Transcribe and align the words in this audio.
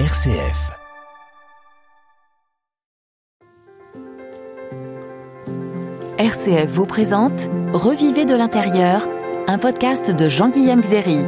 RCF. 0.00 0.72
RCF 6.18 6.66
vous 6.66 6.84
présente 6.84 7.48
Revivez 7.72 8.24
de 8.24 8.34
l'intérieur, 8.34 9.06
un 9.46 9.56
podcast 9.58 10.10
de 10.10 10.28
Jean-Guillaume 10.28 10.80
Xéry. 10.80 11.20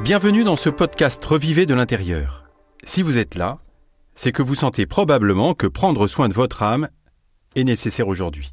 Bienvenue 0.00 0.44
dans 0.44 0.56
ce 0.56 0.68
podcast 0.68 1.24
Revivez 1.24 1.64
de 1.64 1.72
l'intérieur. 1.72 2.44
Si 2.84 3.00
vous 3.00 3.16
êtes 3.16 3.34
là, 3.34 3.56
c'est 4.14 4.32
que 4.32 4.42
vous 4.42 4.54
sentez 4.54 4.84
probablement 4.84 5.54
que 5.54 5.66
prendre 5.66 6.08
soin 6.08 6.28
de 6.28 6.34
votre 6.34 6.62
âme 6.62 6.90
est 7.56 7.64
nécessaire 7.64 8.08
aujourd'hui. 8.08 8.52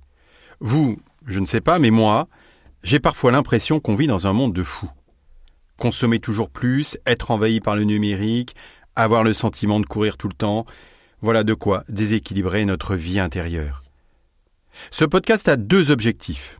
Vous, 0.61 0.95
je 1.27 1.41
ne 1.41 1.45
sais 1.45 1.59
pas, 1.59 1.77
mais 1.77 1.91
moi, 1.91 2.29
j'ai 2.83 3.01
parfois 3.01 3.33
l'impression 3.33 3.81
qu'on 3.81 3.95
vit 3.95 4.07
dans 4.07 4.27
un 4.27 4.33
monde 4.33 4.53
de 4.53 4.63
fous. 4.63 4.89
Consommer 5.79 6.19
toujours 6.19 6.49
plus, 6.49 6.97
être 7.05 7.31
envahi 7.31 7.61
par 7.61 7.75
le 7.75 7.85
numérique, 7.85 8.55
avoir 8.95 9.23
le 9.23 9.33
sentiment 9.33 9.79
de 9.79 9.85
courir 9.85 10.17
tout 10.17 10.27
le 10.27 10.33
temps, 10.33 10.65
voilà 11.21 11.43
de 11.43 11.53
quoi 11.53 11.85
déséquilibrer 11.87 12.65
notre 12.65 12.95
vie 12.95 13.19
intérieure. 13.19 13.81
Ce 14.91 15.05
podcast 15.05 15.47
a 15.47 15.55
deux 15.55 15.89
objectifs. 15.89 16.57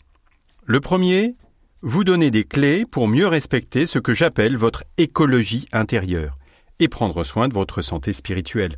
Le 0.65 0.79
premier, 0.79 1.35
vous 1.81 2.03
donner 2.03 2.31
des 2.31 2.45
clés 2.45 2.85
pour 2.89 3.07
mieux 3.07 3.27
respecter 3.27 3.85
ce 3.85 3.99
que 3.99 4.13
j'appelle 4.13 4.55
votre 4.55 4.83
écologie 4.97 5.67
intérieure 5.73 6.37
et 6.79 6.87
prendre 6.87 7.23
soin 7.23 7.47
de 7.49 7.53
votre 7.53 7.81
santé 7.81 8.13
spirituelle. 8.13 8.75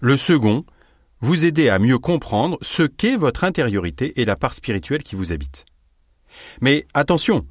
Le 0.00 0.16
second, 0.16 0.64
vous 1.20 1.44
aider 1.44 1.68
à 1.68 1.78
mieux 1.78 1.98
comprendre 1.98 2.56
ce 2.62 2.82
qu'est 2.82 3.16
votre 3.16 3.44
intériorité 3.44 4.20
et 4.20 4.24
la 4.24 4.36
part 4.36 4.54
spirituelle 4.54 5.02
qui 5.02 5.16
vous 5.16 5.32
habite. 5.32 5.66
Mais 6.62 6.86
attention, 6.94 7.46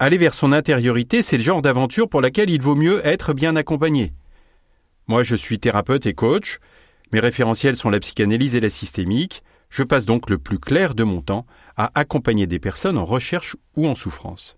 aller 0.00 0.16
vers 0.16 0.34
son 0.34 0.52
intériorité, 0.52 1.22
c'est 1.22 1.36
le 1.36 1.44
genre 1.44 1.62
d'aventure 1.62 2.08
pour 2.08 2.22
laquelle 2.22 2.50
il 2.50 2.62
vaut 2.62 2.74
mieux 2.74 3.06
être 3.06 3.34
bien 3.34 3.54
accompagné. 3.54 4.14
Moi, 5.06 5.22
je 5.22 5.36
suis 5.36 5.60
thérapeute 5.60 6.06
et 6.06 6.14
coach, 6.14 6.58
mes 7.12 7.20
référentiels 7.20 7.76
sont 7.76 7.90
la 7.90 8.00
psychanalyse 8.00 8.54
et 8.54 8.60
la 8.60 8.70
systémique, 8.70 9.42
je 9.68 9.82
passe 9.82 10.06
donc 10.06 10.30
le 10.30 10.38
plus 10.38 10.58
clair 10.58 10.94
de 10.94 11.04
mon 11.04 11.20
temps 11.20 11.46
à 11.76 11.90
accompagner 11.94 12.46
des 12.46 12.58
personnes 12.58 12.96
en 12.96 13.04
recherche 13.04 13.56
ou 13.76 13.86
en 13.86 13.94
souffrance. 13.94 14.56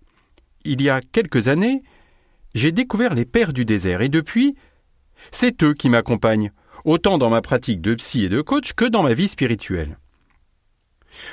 Il 0.63 0.81
y 0.81 0.89
a 0.89 1.01
quelques 1.01 1.49
années, 1.49 1.83
j'ai 2.55 2.71
découvert 2.71 3.13
les 3.13 3.25
Pères 3.25 3.51
du 3.51 3.65
désert 3.65 4.01
et 4.01 4.09
depuis, 4.09 4.55
c'est 5.31 5.61
eux 5.61 5.73
qui 5.73 5.89
m'accompagnent, 5.89 6.53
autant 6.85 7.17
dans 7.17 7.29
ma 7.29 7.41
pratique 7.41 7.81
de 7.81 7.95
psy 7.95 8.23
et 8.23 8.29
de 8.29 8.41
coach 8.41 8.73
que 8.73 8.85
dans 8.85 9.03
ma 9.03 9.13
vie 9.13 9.27
spirituelle. 9.27 9.97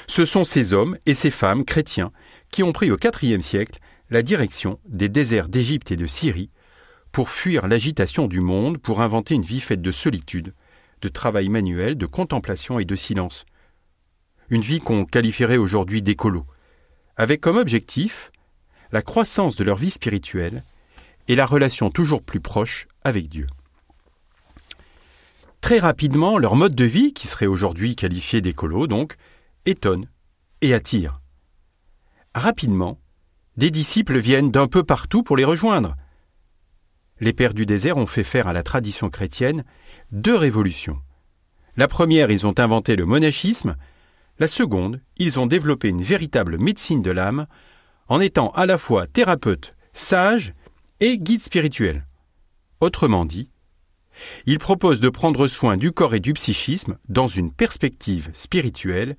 Ce 0.09 0.25
sont 0.25 0.45
ces 0.45 0.73
hommes 0.73 0.99
et 1.07 1.15
ces 1.15 1.31
femmes 1.31 1.65
chrétiens 1.65 2.11
qui 2.51 2.65
ont 2.65 2.73
pris 2.73 2.91
au 2.91 2.97
IVe 2.97 3.41
siècle 3.41 3.79
la 4.11 4.23
direction 4.23 4.81
des 4.87 5.09
déserts 5.09 5.49
d'Égypte 5.49 5.91
et 5.91 5.97
de 5.97 6.07
Syrie 6.07 6.51
pour 7.13 7.31
fuir 7.31 7.69
l'agitation 7.69 8.27
du 8.27 8.41
monde, 8.41 8.79
pour 8.79 9.01
inventer 9.01 9.35
une 9.35 9.43
vie 9.43 9.61
faite 9.61 9.83
de 9.83 9.93
solitude, 9.93 10.55
de 11.01 11.09
travail 11.09 11.49
manuel, 11.49 11.97
de 11.97 12.07
contemplation 12.07 12.79
et 12.79 12.85
de 12.85 12.97
silence. 12.97 13.47
Une 14.49 14.63
vie 14.63 14.81
qu'on 14.81 15.05
qualifierait 15.05 15.57
aujourd'hui 15.57 16.03
d'écolo, 16.03 16.45
avec 17.17 17.41
comme 17.41 17.57
objectif 17.57 18.31
la 18.93 19.03
croissance 19.03 19.57
de 19.57 19.65
leur 19.65 19.77
vie 19.77 19.91
spirituelle 19.91 20.65
et 21.29 21.37
la 21.37 21.47
relation 21.47 21.91
toujours 21.91 22.23
plus 22.23 22.41
proche 22.41 22.89
avec 23.05 23.29
Dieu. 23.29 23.47
Très 25.61 25.79
rapidement, 25.79 26.39
leur 26.39 26.57
mode 26.57 26.75
de 26.75 26.85
vie, 26.85 27.13
qui 27.13 27.29
serait 27.29 27.47
aujourd'hui 27.47 27.95
qualifié 27.95 28.41
d'écolo, 28.41 28.87
donc, 28.87 29.15
étonne 29.67 30.09
et 30.63 30.75
attire. 30.75 31.21
Rapidement, 32.35 32.99
des 33.57 33.71
disciples 33.71 34.19
viennent 34.19 34.51
d'un 34.51 34.67
peu 34.67 34.83
partout 34.83 35.23
pour 35.23 35.37
les 35.37 35.45
rejoindre. 35.45 35.97
Les 37.21 37.33
pères 37.33 37.55
du 37.55 37.67
désert 37.67 37.97
ont 37.97 38.07
fait 38.07 38.25
faire 38.25 38.47
à 38.47 38.53
la 38.53 38.63
tradition 38.63 39.11
chrétienne 39.11 39.65
deux 40.11 40.35
révolutions. 40.35 40.99
La 41.77 41.89
première, 41.89 42.31
ils 42.31 42.47
ont 42.47 42.59
inventé 42.59 42.97
le 42.97 43.07
monachisme, 43.07 43.77
la 44.39 44.49
seconde, 44.49 45.01
ils 45.19 45.39
ont 45.39 45.47
développé 45.47 45.89
une 45.89 46.03
véritable 46.03 46.59
médecine 46.59 47.03
de 47.03 47.11
l'âme 47.11 47.47
en 48.09 48.21
étant 48.21 48.51
à 48.53 48.65
la 48.67 48.79
fois 48.79 49.07
thérapeute, 49.07 49.77
sage 49.93 50.55
et 51.01 51.19
guide 51.19 51.43
spirituel. 51.43 52.07
Autrement 52.81 53.27
dit, 53.27 53.51
ils 54.47 54.59
proposent 54.59 55.01
de 55.01 55.09
prendre 55.09 55.47
soin 55.47 55.77
du 55.77 55.93
corps 55.93 56.15
et 56.15 56.21
du 56.21 56.33
psychisme 56.33 56.99
dans 57.09 57.29
une 57.29 57.53
perspective 57.53 58.31
spirituelle 58.33 59.17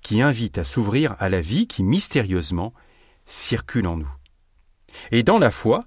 qui 0.00 0.22
invite 0.22 0.58
à 0.58 0.64
s'ouvrir 0.64 1.16
à 1.18 1.28
la 1.28 1.40
vie 1.40 1.66
qui 1.66 1.82
mystérieusement 1.82 2.72
circule 3.28 3.86
en 3.86 3.96
nous. 3.96 4.10
Et 5.12 5.22
dans 5.22 5.38
la 5.38 5.50
foi, 5.50 5.86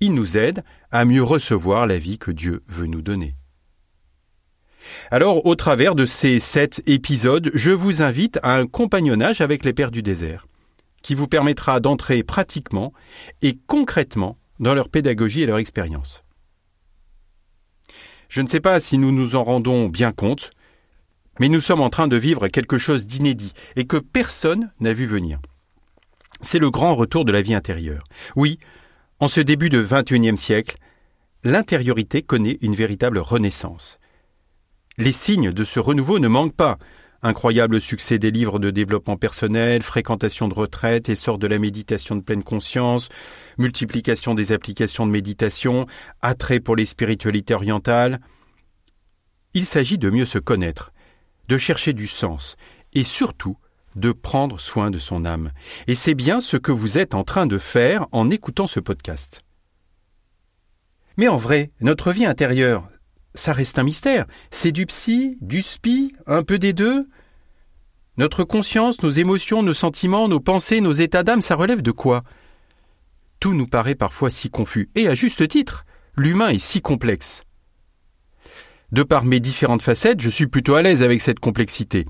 il 0.00 0.14
nous 0.14 0.36
aide 0.36 0.64
à 0.90 1.04
mieux 1.04 1.22
recevoir 1.22 1.86
la 1.86 1.98
vie 1.98 2.18
que 2.18 2.30
Dieu 2.30 2.62
veut 2.66 2.86
nous 2.86 3.02
donner. 3.02 3.36
Alors, 5.10 5.46
au 5.46 5.54
travers 5.54 5.94
de 5.94 6.06
ces 6.06 6.40
sept 6.40 6.82
épisodes, 6.86 7.50
je 7.54 7.70
vous 7.70 8.02
invite 8.02 8.38
à 8.42 8.56
un 8.56 8.66
compagnonnage 8.66 9.40
avec 9.40 9.64
les 9.64 9.72
Pères 9.72 9.90
du 9.90 10.02
désert, 10.02 10.46
qui 11.02 11.14
vous 11.14 11.28
permettra 11.28 11.80
d'entrer 11.80 12.22
pratiquement 12.22 12.92
et 13.42 13.58
concrètement 13.66 14.38
dans 14.58 14.74
leur 14.74 14.88
pédagogie 14.88 15.42
et 15.42 15.46
leur 15.46 15.58
expérience. 15.58 16.24
Je 18.28 18.40
ne 18.40 18.46
sais 18.46 18.60
pas 18.60 18.80
si 18.80 18.96
nous 18.96 19.12
nous 19.12 19.36
en 19.36 19.44
rendons 19.44 19.88
bien 19.88 20.12
compte, 20.12 20.50
mais 21.40 21.48
nous 21.48 21.60
sommes 21.60 21.80
en 21.80 21.90
train 21.90 22.08
de 22.08 22.16
vivre 22.16 22.48
quelque 22.48 22.78
chose 22.78 23.06
d'inédit 23.06 23.52
et 23.76 23.86
que 23.86 23.96
personne 23.96 24.72
n'a 24.80 24.92
vu 24.92 25.06
venir. 25.06 25.40
C'est 26.42 26.58
le 26.58 26.70
grand 26.70 26.94
retour 26.94 27.24
de 27.24 27.32
la 27.32 27.42
vie 27.42 27.54
intérieure. 27.54 28.04
Oui, 28.36 28.58
en 29.18 29.28
ce 29.28 29.40
début 29.40 29.68
de 29.68 29.82
XXIe 29.82 30.36
siècle, 30.36 30.76
l'intériorité 31.44 32.22
connaît 32.22 32.58
une 32.62 32.74
véritable 32.74 33.18
renaissance. 33.18 33.98
Les 34.98 35.12
signes 35.12 35.52
de 35.52 35.64
ce 35.64 35.80
renouveau 35.80 36.18
ne 36.18 36.28
manquent 36.28 36.56
pas. 36.56 36.78
Incroyable 37.22 37.82
succès 37.82 38.18
des 38.18 38.30
livres 38.30 38.58
de 38.58 38.70
développement 38.70 39.16
personnel, 39.16 39.82
fréquentation 39.82 40.48
de 40.48 40.54
retraite, 40.54 41.10
essor 41.10 41.36
de 41.36 41.46
la 41.46 41.58
méditation 41.58 42.16
de 42.16 42.22
pleine 42.22 42.42
conscience, 42.42 43.10
multiplication 43.58 44.34
des 44.34 44.52
applications 44.52 45.06
de 45.06 45.12
méditation, 45.12 45.86
attrait 46.22 46.60
pour 46.60 46.76
les 46.76 46.86
spiritualités 46.86 47.52
orientales. 47.52 48.20
Il 49.52 49.66
s'agit 49.66 49.98
de 49.98 50.08
mieux 50.08 50.24
se 50.24 50.38
connaître, 50.38 50.92
de 51.48 51.58
chercher 51.58 51.92
du 51.92 52.06
sens, 52.06 52.56
et 52.94 53.04
surtout 53.04 53.58
de 53.96 54.12
prendre 54.12 54.60
soin 54.60 54.90
de 54.90 54.98
son 54.98 55.24
âme. 55.24 55.52
Et 55.86 55.94
c'est 55.94 56.14
bien 56.14 56.40
ce 56.40 56.56
que 56.56 56.72
vous 56.72 56.98
êtes 56.98 57.14
en 57.14 57.24
train 57.24 57.46
de 57.46 57.58
faire 57.58 58.06
en 58.12 58.30
écoutant 58.30 58.66
ce 58.66 58.80
podcast. 58.80 59.42
Mais 61.16 61.28
en 61.28 61.36
vrai, 61.36 61.70
notre 61.80 62.12
vie 62.12 62.24
intérieure, 62.24 62.86
ça 63.34 63.52
reste 63.52 63.78
un 63.78 63.82
mystère. 63.82 64.26
C'est 64.50 64.72
du 64.72 64.86
psy, 64.86 65.38
du 65.40 65.62
spi, 65.62 66.14
un 66.26 66.42
peu 66.42 66.58
des 66.58 66.72
deux. 66.72 67.08
Notre 68.16 68.44
conscience, 68.44 69.02
nos 69.02 69.10
émotions, 69.10 69.62
nos 69.62 69.74
sentiments, 69.74 70.28
nos 70.28 70.40
pensées, 70.40 70.80
nos 70.80 70.92
états 70.92 71.22
d'âme, 71.22 71.40
ça 71.40 71.54
relève 71.54 71.82
de 71.82 71.90
quoi? 71.90 72.22
Tout 73.38 73.54
nous 73.54 73.66
paraît 73.66 73.94
parfois 73.94 74.30
si 74.30 74.50
confus, 74.50 74.90
et 74.94 75.08
à 75.08 75.14
juste 75.14 75.46
titre, 75.48 75.84
l'humain 76.16 76.48
est 76.48 76.58
si 76.58 76.82
complexe. 76.82 77.44
De 78.92 79.02
par 79.02 79.24
mes 79.24 79.40
différentes 79.40 79.82
facettes, 79.82 80.20
je 80.20 80.28
suis 80.28 80.48
plutôt 80.48 80.74
à 80.74 80.82
l'aise 80.82 81.02
avec 81.02 81.20
cette 81.20 81.40
complexité 81.40 82.06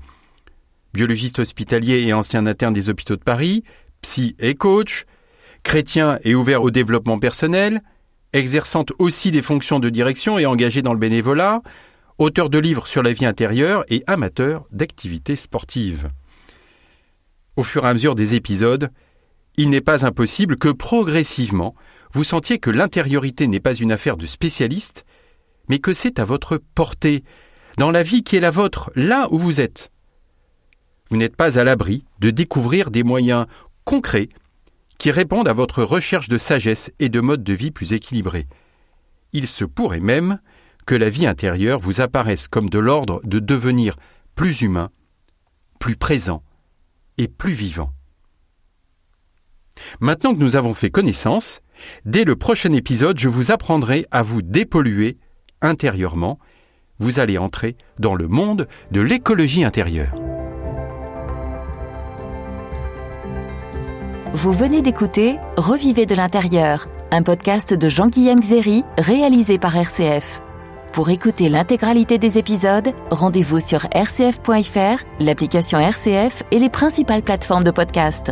biologiste 0.93 1.39
hospitalier 1.39 2.01
et 2.01 2.13
ancien 2.13 2.45
interne 2.45 2.73
des 2.73 2.89
hôpitaux 2.89 3.15
de 3.15 3.23
Paris, 3.23 3.63
psy 4.01 4.35
et 4.39 4.55
coach, 4.55 5.05
chrétien 5.63 6.19
et 6.23 6.35
ouvert 6.35 6.63
au 6.63 6.71
développement 6.71 7.19
personnel, 7.19 7.81
exerçant 8.33 8.85
aussi 8.99 9.31
des 9.31 9.41
fonctions 9.41 9.79
de 9.79 9.89
direction 9.89 10.39
et 10.39 10.45
engagé 10.45 10.81
dans 10.81 10.93
le 10.93 10.99
bénévolat, 10.99 11.61
auteur 12.17 12.49
de 12.49 12.59
livres 12.59 12.87
sur 12.87 13.03
la 13.03 13.13
vie 13.13 13.25
intérieure 13.25 13.83
et 13.89 14.03
amateur 14.07 14.65
d'activités 14.71 15.35
sportives. 15.35 16.09
Au 17.55 17.63
fur 17.63 17.85
et 17.85 17.89
à 17.89 17.93
mesure 17.93 18.15
des 18.15 18.35
épisodes, 18.35 18.89
il 19.57 19.69
n'est 19.69 19.81
pas 19.81 20.05
impossible 20.05 20.57
que 20.57 20.69
progressivement 20.69 21.75
vous 22.13 22.23
sentiez 22.23 22.59
que 22.59 22.69
l'intériorité 22.69 23.47
n'est 23.47 23.59
pas 23.59 23.73
une 23.73 23.91
affaire 23.91 24.17
de 24.17 24.25
spécialiste, 24.25 25.05
mais 25.69 25.79
que 25.79 25.93
c'est 25.93 26.19
à 26.19 26.25
votre 26.25 26.57
portée, 26.75 27.23
dans 27.77 27.91
la 27.91 28.03
vie 28.03 28.23
qui 28.23 28.35
est 28.35 28.41
la 28.41 28.51
vôtre, 28.51 28.91
là 28.95 29.27
où 29.31 29.37
vous 29.37 29.61
êtes 29.61 29.91
vous 31.11 31.17
n'êtes 31.17 31.35
pas 31.35 31.59
à 31.59 31.63
l'abri 31.65 32.05
de 32.19 32.31
découvrir 32.31 32.89
des 32.89 33.03
moyens 33.03 33.45
concrets 33.83 34.29
qui 34.97 35.11
répondent 35.11 35.47
à 35.47 35.53
votre 35.53 35.83
recherche 35.83 36.29
de 36.29 36.37
sagesse 36.37 36.91
et 36.99 37.09
de 37.09 37.19
mode 37.19 37.43
de 37.43 37.53
vie 37.53 37.71
plus 37.71 37.91
équilibré. 37.91 38.47
Il 39.33 39.47
se 39.47 39.65
pourrait 39.65 39.99
même 39.99 40.39
que 40.85 40.95
la 40.95 41.09
vie 41.09 41.27
intérieure 41.27 41.79
vous 41.79 41.99
apparaisse 41.99 42.47
comme 42.47 42.69
de 42.69 42.79
l'ordre 42.79 43.19
de 43.25 43.39
devenir 43.39 43.97
plus 44.35 44.61
humain, 44.61 44.89
plus 45.79 45.97
présent 45.97 46.43
et 47.17 47.27
plus 47.27 47.53
vivant. 47.53 47.91
Maintenant 49.99 50.33
que 50.33 50.39
nous 50.39 50.55
avons 50.55 50.73
fait 50.73 50.91
connaissance, 50.91 51.61
dès 52.05 52.23
le 52.23 52.37
prochain 52.37 52.71
épisode, 52.71 53.19
je 53.19 53.27
vous 53.27 53.51
apprendrai 53.51 54.05
à 54.11 54.23
vous 54.23 54.41
dépolluer 54.41 55.17
intérieurement. 55.61 56.39
Vous 56.99 57.19
allez 57.19 57.37
entrer 57.37 57.75
dans 57.99 58.15
le 58.15 58.29
monde 58.29 58.67
de 58.91 59.01
l'écologie 59.01 59.65
intérieure. 59.65 60.13
Vous 64.33 64.53
venez 64.53 64.81
d'écouter 64.81 65.39
Revivez 65.57 66.05
de 66.05 66.15
l'intérieur, 66.15 66.87
un 67.11 67.21
podcast 67.21 67.73
de 67.73 67.89
Jean-Guillaume 67.89 68.39
Xéry 68.39 68.85
réalisé 68.97 69.59
par 69.59 69.75
RCF. 69.75 70.41
Pour 70.93 71.09
écouter 71.09 71.49
l'intégralité 71.49 72.17
des 72.17 72.37
épisodes, 72.37 72.93
rendez-vous 73.09 73.59
sur 73.59 73.81
rcf.fr, 73.93 75.03
l'application 75.19 75.79
RCF 75.79 76.43
et 76.51 76.59
les 76.59 76.69
principales 76.69 77.23
plateformes 77.23 77.65
de 77.65 77.71
podcast. 77.71 78.31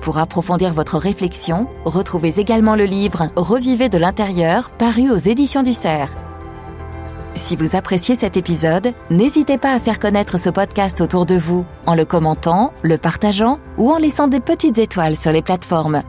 Pour 0.00 0.18
approfondir 0.18 0.72
votre 0.72 0.98
réflexion, 0.98 1.66
retrouvez 1.84 2.38
également 2.38 2.76
le 2.76 2.84
livre 2.84 3.30
Revivez 3.34 3.88
de 3.88 3.98
l'intérieur, 3.98 4.70
paru 4.70 5.10
aux 5.10 5.16
éditions 5.16 5.64
du 5.64 5.72
Cerf. 5.72 6.14
Si 7.34 7.56
vous 7.56 7.74
appréciez 7.74 8.14
cet 8.14 8.36
épisode, 8.36 8.92
n'hésitez 9.10 9.58
pas 9.58 9.72
à 9.72 9.80
faire 9.80 9.98
connaître 9.98 10.38
ce 10.38 10.50
podcast 10.50 11.00
autour 11.00 11.26
de 11.26 11.34
vous 11.34 11.66
en 11.84 11.96
le 11.96 12.04
commentant, 12.04 12.72
le 12.82 12.96
partageant 12.96 13.58
ou 13.76 13.90
en 13.90 13.98
laissant 13.98 14.28
des 14.28 14.40
petites 14.40 14.78
étoiles 14.78 15.16
sur 15.16 15.32
les 15.32 15.42
plateformes. 15.42 16.02